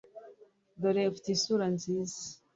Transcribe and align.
dore 0.81 1.01
ufite 1.11 1.27
isura 1.35 1.65
nziza, 1.75 2.19